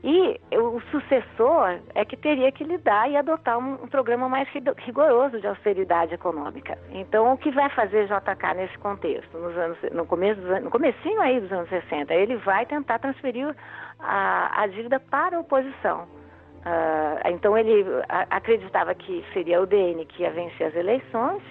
[0.04, 5.40] e o sucessor é que teria que lidar e adotar um, um, programa mais rigoroso
[5.40, 6.76] de austeridade econômica.
[6.90, 11.40] Então, o que vai fazer JK nesse contexto, nos anos, no começo, no comecinho aí
[11.40, 13.56] dos anos 60, ele vai tentar transferir
[14.00, 16.08] a, a dívida para a oposição.
[16.62, 21.44] Uh, então, ele acreditava que seria o DN que ia vencer as eleições,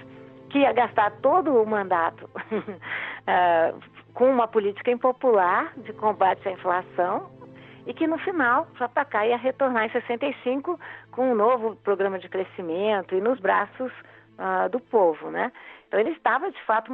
[0.48, 3.80] que ia gastar todo o mandato uh,
[4.12, 7.39] com uma política impopular de combate à inflação,
[7.86, 10.78] e que no final JK ia retornar em 65
[11.10, 13.92] com um novo programa de crescimento e nos braços
[14.38, 15.52] uh, do povo, né?
[15.88, 16.92] Então ele estava de fato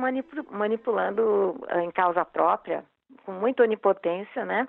[0.51, 2.85] manipulando uh, em causa própria,
[3.25, 4.67] com muita onipotência, né?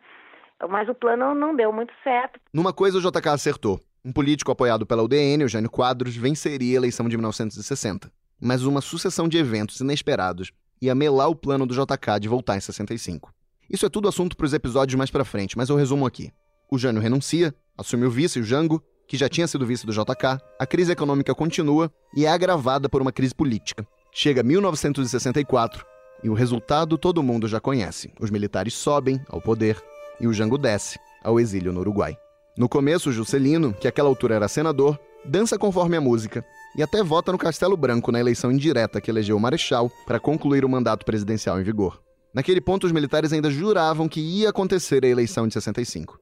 [0.70, 2.40] Mas o plano não deu muito certo.
[2.54, 3.80] Numa coisa o JK acertou.
[4.04, 8.10] Um político apoiado pela UDN, Eugênio Quadros, venceria a eleição de 1960.
[8.42, 10.52] Mas uma sucessão de eventos inesperados
[10.82, 13.32] ia melar o plano do JK de voltar em 65.
[13.70, 16.32] Isso é tudo assunto para os episódios mais para frente, mas eu resumo aqui.
[16.72, 20.42] O Jânio renuncia, assume o vice, o Jango, que já tinha sido vice do JK,
[20.60, 23.86] a crise econômica continua e é agravada por uma crise política.
[24.14, 25.86] Chega 1964
[26.24, 28.14] e o resultado todo mundo já conhece.
[28.20, 29.82] Os militares sobem ao poder
[30.20, 32.18] e o Jango desce ao exílio no Uruguai.
[32.58, 36.44] No começo, Juscelino, que àquela altura era senador, dança conforme a música
[36.76, 40.66] e até vota no Castelo Branco na eleição indireta que elegeu o Marechal para concluir
[40.66, 42.02] o mandato presidencial em vigor.
[42.34, 46.20] Naquele ponto, os militares ainda juravam que ia acontecer a eleição de 65.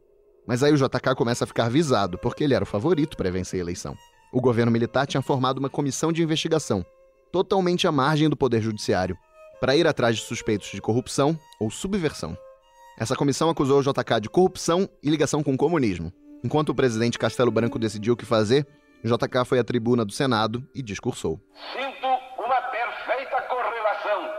[0.47, 3.59] Mas aí o JK começa a ficar visado, porque ele era o favorito para vencer
[3.59, 3.95] a eleição.
[4.31, 6.85] O governo militar tinha formado uma comissão de investigação,
[7.31, 9.17] totalmente à margem do poder judiciário,
[9.59, 12.37] para ir atrás de suspeitos de corrupção ou subversão.
[12.97, 16.13] Essa comissão acusou o JK de corrupção e ligação com o comunismo.
[16.43, 18.67] Enquanto o presidente Castelo Branco decidiu o que fazer,
[19.03, 21.39] JK foi à tribuna do Senado e discursou.
[21.73, 24.29] Sinto uma perfeita correlação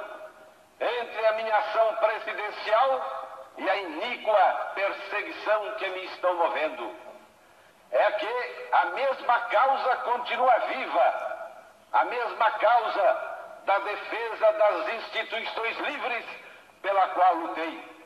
[0.81, 3.01] entre a minha ação presidencial
[3.59, 6.95] e a iníqua perseguição que me estão movendo.
[7.91, 11.49] É que a mesma causa continua viva,
[11.93, 16.25] a mesma causa da defesa das instituições livres
[16.83, 17.97] pela qual lutei.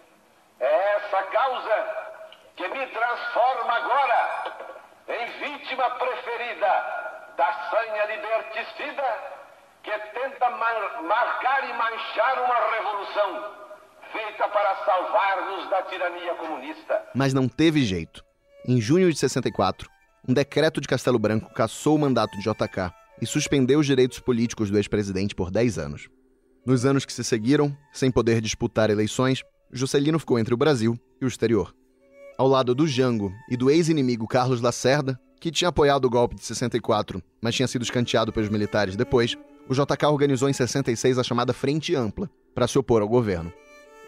[0.61, 2.11] É essa causa
[2.57, 4.45] que me transforma agora
[5.09, 7.01] em vítima preferida
[7.37, 9.41] da sanha liberticida
[9.83, 13.60] que tenta mar marcar e manchar uma revolução
[14.13, 17.03] feita para salvar-nos da tirania comunista.
[17.15, 18.25] Mas não teve jeito.
[18.67, 19.89] Em junho de 64,
[20.29, 24.71] um decreto de Castelo Branco cassou o mandato de JK e suspendeu os direitos políticos
[24.71, 26.09] do ex-presidente por 10 anos.
[26.65, 29.43] Nos anos que se seguiram, sem poder disputar eleições,
[29.73, 31.75] Juscelino ficou entre o Brasil e o exterior.
[32.37, 36.45] Ao lado do Jango e do ex-inimigo Carlos Lacerda, que tinha apoiado o golpe de
[36.45, 39.37] 64, mas tinha sido escanteado pelos militares depois,
[39.69, 43.53] o JK organizou em 66 a chamada Frente Ampla, para se opor ao governo.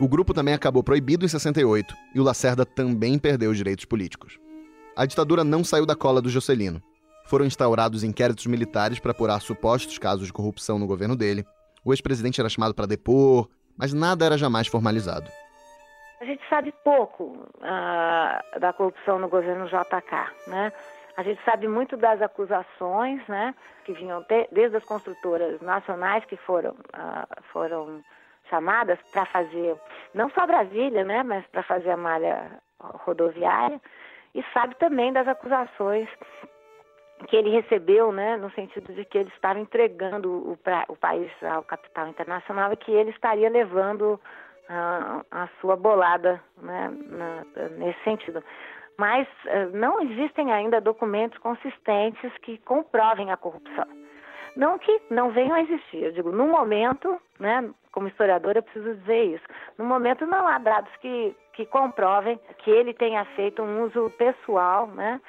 [0.00, 4.38] O grupo também acabou proibido em 68 e o Lacerda também perdeu os direitos políticos.
[4.96, 6.83] A ditadura não saiu da cola do Juscelino.
[7.26, 11.44] Foram instaurados inquéritos militares para apurar supostos casos de corrupção no governo dele.
[11.85, 15.31] O ex-presidente era chamado para depor, mas nada era jamais formalizado.
[16.20, 20.72] A gente sabe pouco uh, da corrupção no governo JK, né?
[21.16, 26.70] A gente sabe muito das acusações, né, que vinham desde as construtoras nacionais que foram,
[26.70, 28.02] uh, foram
[28.53, 29.75] chamadas para fazer,
[30.12, 33.81] não só Brasília, né, mas para fazer a malha rodoviária,
[34.35, 36.07] e sabe também das acusações
[37.29, 41.62] que ele recebeu, né, no sentido de que ele estava entregando o, o país ao
[41.62, 44.21] capital internacional e que ele estaria levando
[44.69, 47.45] uh, a sua bolada né, na,
[47.79, 48.45] nesse sentido
[48.99, 54.02] mas uh, não existem ainda documentos consistentes que comprovem a corrupção.
[54.57, 58.95] Não que não venham a existir, eu digo, no momento, né, como historiadora eu preciso
[58.97, 59.45] dizer isso,
[59.79, 64.87] no momento não há dados que, que comprovem que ele tenha feito um uso pessoal,
[64.88, 65.21] né,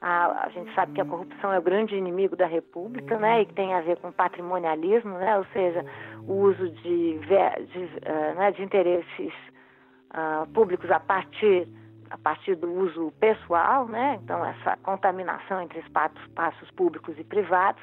[0.00, 3.46] a, a, gente sabe que a corrupção é o grande inimigo da República, né, e
[3.46, 5.84] que tem a ver com patrimonialismo, né, ou seja,
[6.26, 9.32] o uso de, de, uh, né, de interesses
[10.12, 11.66] uh, públicos a partir
[12.10, 14.18] a partir do uso pessoal, né?
[14.22, 17.82] Então essa contaminação entre espaços, espaços públicos e privados.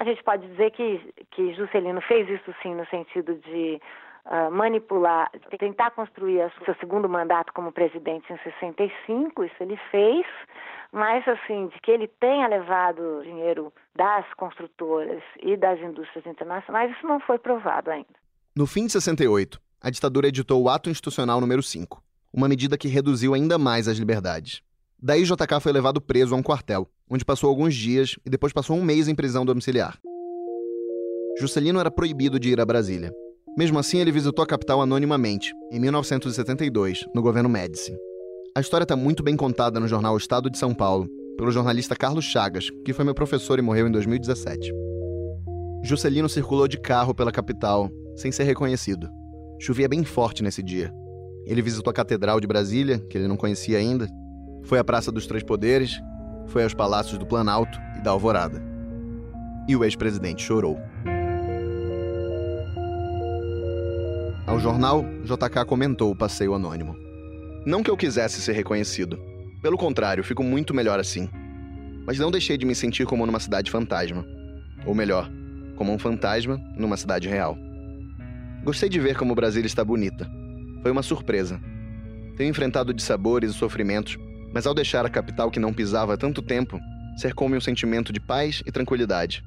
[0.00, 3.80] A gente pode dizer que que Juscelino fez isso sim no sentido de
[4.24, 10.26] uh, manipular, tentar construir o seu segundo mandato como presidente em 65, isso ele fez,
[10.92, 17.06] mas assim, de que ele tenha levado dinheiro das construtoras e das indústrias internacionais, isso
[17.06, 18.08] não foi provado ainda.
[18.56, 22.88] No fim de 68, a ditadura editou o Ato Institucional número 5, uma medida que
[22.88, 24.62] reduziu ainda mais as liberdades.
[24.98, 28.76] Daí JK foi levado preso a um quartel, onde passou alguns dias e depois passou
[28.76, 29.98] um mês em prisão domiciliar.
[31.38, 33.12] Juscelino era proibido de ir a Brasília.
[33.56, 37.96] Mesmo assim, ele visitou a capital anonimamente, em 1972, no governo Médici.
[38.54, 42.24] A história está muito bem contada no jornal Estado de São Paulo, pelo jornalista Carlos
[42.24, 44.72] Chagas, que foi meu professor e morreu em 2017.
[45.82, 49.08] Juscelino circulou de carro pela capital, sem ser reconhecido.
[49.58, 50.92] Chovia bem forte nesse dia,
[51.50, 54.08] ele visitou a Catedral de Brasília, que ele não conhecia ainda,
[54.64, 56.00] foi à Praça dos Três Poderes,
[56.50, 58.62] foi aos palácios do Planalto e da Alvorada.
[59.66, 60.78] E o ex-presidente chorou.
[64.46, 66.96] Ao jornal, JK comentou o passeio anônimo.
[67.64, 69.18] Não que eu quisesse ser reconhecido.
[69.62, 71.30] Pelo contrário, fico muito melhor assim.
[72.06, 74.24] Mas não deixei de me sentir como numa cidade fantasma.
[74.84, 75.30] Ou melhor,
[75.76, 77.56] como um fantasma numa cidade real.
[78.64, 80.28] Gostei de ver como Brasília está bonita
[80.82, 81.60] foi uma surpresa.
[82.36, 84.16] Tenho enfrentado dissabores e sofrimentos,
[84.52, 86.78] mas ao deixar a capital que não pisava há tanto tempo,
[87.16, 89.44] cercou-me um sentimento de paz e tranquilidade.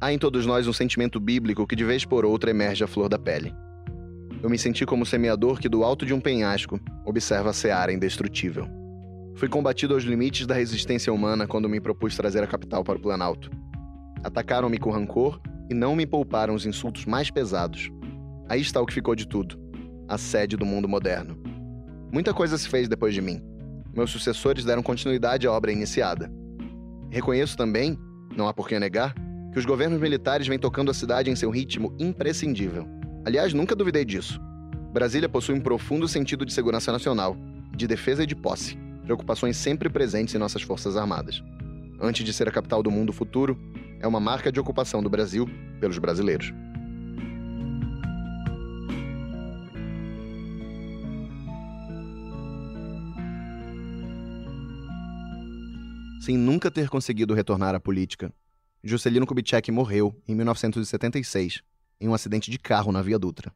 [0.00, 3.08] Há em todos nós um sentimento bíblico que de vez por outra emerge à flor
[3.08, 3.54] da pele.
[4.42, 7.92] Eu me senti como o semeador que do alto de um penhasco observa a seara
[7.92, 8.68] indestrutível.
[9.36, 13.02] Fui combatido aos limites da resistência humana quando me propus trazer a capital para o
[13.02, 13.50] Planalto.
[14.24, 15.40] Atacaram-me com rancor
[15.70, 17.90] e não me pouparam os insultos mais pesados.
[18.48, 19.62] Aí está o que ficou de tudo
[20.12, 21.38] a sede do mundo moderno.
[22.12, 23.42] Muita coisa se fez depois de mim.
[23.94, 26.30] Meus sucessores deram continuidade à obra iniciada.
[27.10, 27.98] Reconheço também,
[28.34, 29.14] não há por que negar,
[29.52, 32.86] que os governos militares vêm tocando a cidade em seu ritmo imprescindível.
[33.24, 34.40] Aliás, nunca duvidei disso.
[34.92, 37.36] Brasília possui um profundo sentido de segurança nacional,
[37.76, 41.42] de defesa e de posse, preocupações sempre presentes em nossas Forças Armadas.
[42.00, 43.58] Antes de ser a capital do mundo futuro,
[44.00, 45.48] é uma marca de ocupação do Brasil
[45.80, 46.52] pelos brasileiros.
[56.22, 58.32] Sem nunca ter conseguido retornar à política.
[58.84, 61.62] Juscelino Kubitschek morreu em 1976,
[62.00, 63.52] em um acidente de carro na Via Dutra.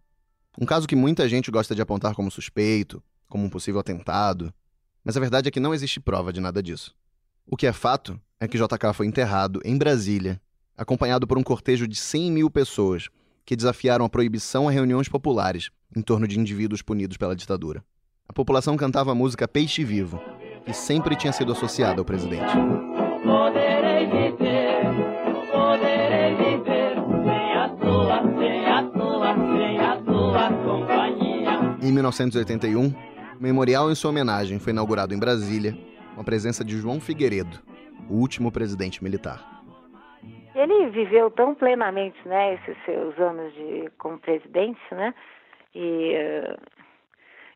[0.60, 4.52] Um caso que muita gente gosta de apontar como suspeito, como um possível atentado,
[5.04, 6.92] mas a verdade é que não existe prova de nada disso.
[7.46, 10.40] O que é fato é que JK foi enterrado em Brasília,
[10.76, 13.08] acompanhado por um cortejo de 100 mil pessoas
[13.44, 17.84] que desafiaram a proibição a reuniões populares em torno de indivíduos punidos pela ditadura.
[18.28, 20.20] A população cantava a música Peixe Vivo,
[20.66, 22.52] e sempre tinha sido associado ao presidente.
[23.22, 24.82] Poderei viver,
[25.52, 31.76] poderei viver sem a tua, sem a tua, sem a tua companhia.
[31.82, 32.94] Em 1981, o
[33.40, 35.76] memorial em sua homenagem foi inaugurado em Brasília,
[36.14, 37.58] com a presença de João Figueiredo,
[38.10, 39.54] o último presidente militar.
[40.54, 45.14] Ele viveu tão plenamente, né, esses seus anos de como presidente, né,
[45.74, 46.76] e uh,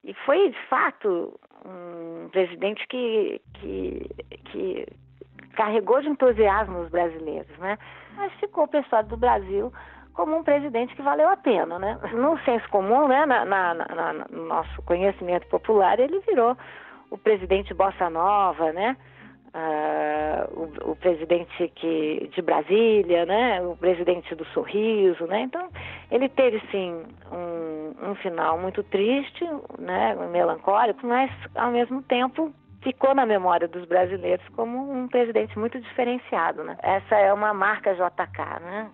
[0.04, 4.10] e foi de fato um presidente que, que,
[4.46, 4.86] que
[5.54, 7.78] carregou de entusiasmo os brasileiros, né?
[8.16, 9.72] Mas ficou o pessoal do Brasil
[10.14, 11.98] como um presidente que valeu a pena, né?
[12.12, 16.56] No senso comum, né, na, na, na, no nosso conhecimento popular, ele virou
[17.10, 18.96] o presidente Bossa Nova, né?
[19.52, 23.60] Uh, o, o, presidente que, de Brasília, né?
[23.62, 25.40] O presidente do Sorriso, né?
[25.40, 25.68] Então,
[26.08, 29.44] ele teve, sim, um, um final muito triste,
[29.76, 30.14] né?
[30.30, 36.64] Melancólico, mas, ao mesmo tempo, ficou na memória dos brasileiros como um presidente muito diferenciado,
[36.64, 36.76] né?
[36.82, 38.90] Essa é uma marca JK, né?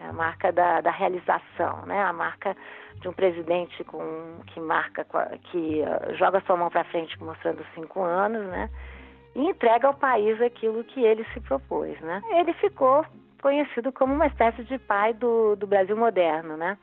[0.00, 2.02] É a marca da, da realização, né?
[2.02, 2.56] A marca
[3.00, 5.04] de um presidente com que marca
[5.50, 8.70] que uh, joga sua mão para frente mostrando cinco anos, né?
[9.34, 12.22] E entrega ao país aquilo que ele se propôs, né?
[12.30, 13.04] Ele ficou
[13.42, 16.78] conhecido como uma espécie de pai do, do Brasil moderno, né?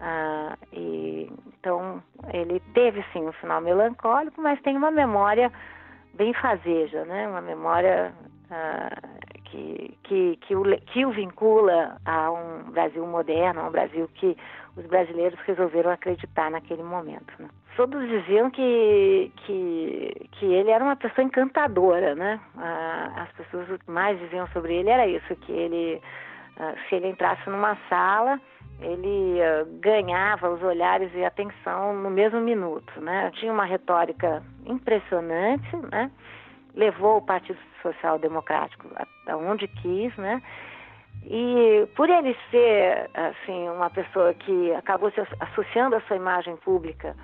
[0.00, 5.52] Ah, e, então ele teve sim um final melancólico, mas tem uma memória
[6.14, 7.28] bem fazeja, né?
[7.28, 8.12] Uma memória
[8.50, 14.08] uh, que, que, que, o, que o vincula a um Brasil moderno, a um Brasil
[14.14, 14.36] que
[14.76, 17.32] os brasileiros resolveram acreditar naquele momento.
[17.38, 17.48] Né?
[17.76, 22.40] Todos diziam que, que, que ele era uma pessoa encantadora, né?
[23.16, 26.00] As pessoas mais diziam sobre ele era isso, que ele,
[26.56, 28.40] uh, se ele entrasse numa sala,
[28.80, 33.32] ele uh, ganhava os olhares e atenção no mesmo minuto, né?
[33.34, 36.12] Tinha uma retórica impressionante, né?
[36.76, 38.86] Levou o Partido Social Democrático
[39.26, 40.40] aonde quis, né?
[41.24, 47.16] E por ele ser assim uma pessoa que acabou se associando a sua imagem pública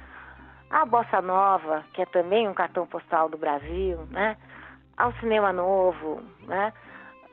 [0.71, 4.37] à bossa nova, que é também um cartão postal do Brasil, né?
[4.97, 6.73] Ao cinema novo, né?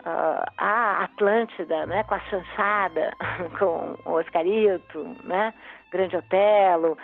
[0.07, 3.11] uh, a Atlântida, né, com a chanchada,
[3.59, 5.53] com o Oscarito, né,
[5.91, 6.97] Grande Otelo,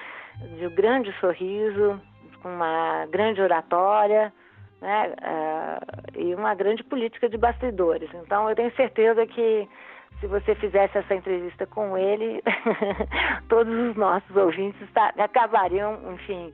[0.57, 1.99] de um grande sorriso,
[2.41, 4.33] com uma grande oratória,
[4.81, 8.09] né, uh, e uma grande política de bastidores.
[8.13, 9.67] Então, eu tenho certeza que
[10.19, 12.41] se você fizesse essa entrevista com ele,
[13.49, 14.81] todos os nossos ouvintes
[15.17, 16.53] acabariam, enfim,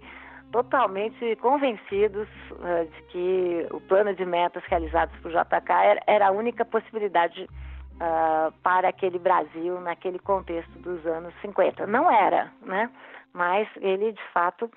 [0.51, 6.32] totalmente convencidos uh, de que o plano de metas realizados por JK era, era a
[6.32, 11.86] única possibilidade uh, para aquele Brasil naquele contexto dos anos 50.
[11.86, 12.89] Não era, né?
[13.34, 14.70] Mas ele, de fato,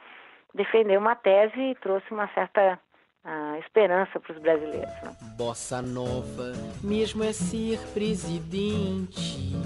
[0.55, 2.78] defendeu uma tese e trouxe uma certa
[3.25, 4.95] uh, esperança para os brasileiros.
[5.03, 5.16] Né?
[5.37, 6.53] Bossa Nova,
[6.83, 9.57] mesmo é ser presidente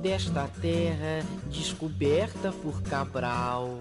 [0.00, 3.78] desta terra descoberta por Cabral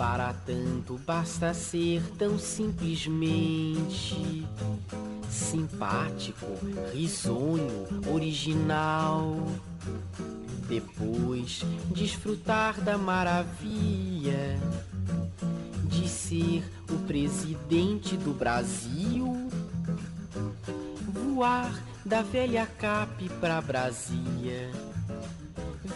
[0.00, 4.46] para tanto basta ser tão simplesmente
[5.28, 6.46] simpático,
[6.92, 9.36] risonho, original.
[10.66, 14.58] Depois desfrutar da maravilha
[17.10, 19.50] presidente do Brasil,
[21.12, 24.70] voar da velha Cap pra Brasília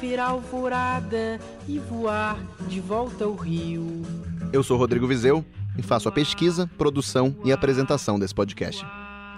[0.01, 2.37] ver a alvorada e voar
[2.67, 4.03] de volta ao rio.
[4.53, 5.45] Eu sou Rodrigo Vizeu
[5.79, 8.85] e faço a pesquisa, produção e apresentação desse podcast.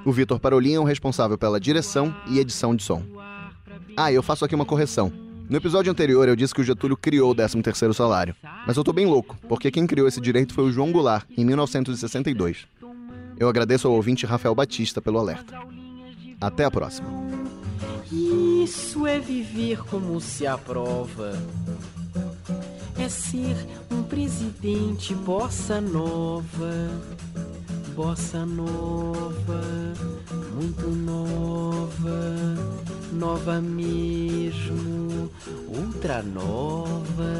[0.02, 3.02] O Vitor Parolin é o responsável pela direção e edição de som.
[3.98, 5.25] Ah, eu faço aqui uma correção.
[5.48, 8.34] No episódio anterior eu disse que o Getúlio criou o 13º salário.
[8.66, 11.44] Mas eu tô bem louco, porque quem criou esse direito foi o João Goulart, em
[11.44, 12.66] 1962.
[13.38, 15.56] Eu agradeço ao ouvinte Rafael Batista pelo alerta.
[16.40, 17.08] Até a próxima.
[18.10, 21.32] Isso é viver como se aprova.
[22.98, 23.56] É ser
[23.90, 26.90] um presidente bossa nova.
[27.96, 29.62] Bossa nova,
[30.54, 32.20] muito nova,
[33.10, 35.30] nova mesmo,
[35.66, 37.32] ultra nova.